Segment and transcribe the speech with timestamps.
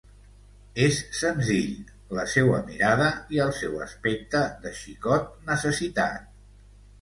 [0.85, 1.75] És senzill,
[2.19, 6.27] la seua mirada i el seu aspecte de xicot necessitat.